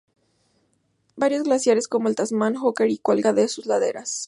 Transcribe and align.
Varios 1.15 1.43
glaciares, 1.43 1.87
como 1.87 2.07
el 2.09 2.15
Tasman 2.15 2.55
y 2.55 2.57
Hooker, 2.57 2.89
cuelgan 3.03 3.35
de 3.35 3.47
sus 3.47 3.67
laderas. 3.67 4.19